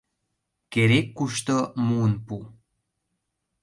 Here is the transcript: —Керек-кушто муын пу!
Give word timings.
—Керек-кушто 0.71 1.57
муын 1.87 2.13
пу! 2.25 2.35